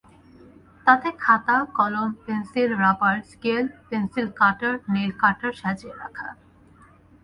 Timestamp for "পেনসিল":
2.25-2.69, 3.89-4.27